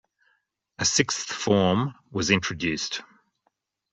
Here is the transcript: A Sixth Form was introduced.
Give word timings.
A 0.79 0.85
Sixth 0.85 1.27
Form 1.31 1.93
was 2.09 2.31
introduced. 2.31 3.01